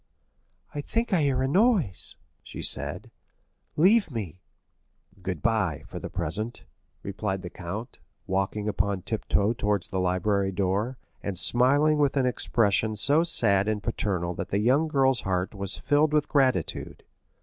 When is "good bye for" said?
5.21-5.99